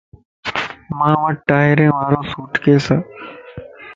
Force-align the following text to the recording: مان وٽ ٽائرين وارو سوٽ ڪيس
مان 0.97 1.13
وٽ 1.23 1.37
ٽائرين 1.49 1.91
وارو 1.97 2.21
سوٽ 2.31 2.51
ڪيس 2.63 2.85